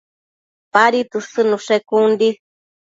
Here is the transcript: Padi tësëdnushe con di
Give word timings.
Padi 0.77 1.01
tësëdnushe 1.11 1.81
con 1.95 2.21
di 2.25 2.33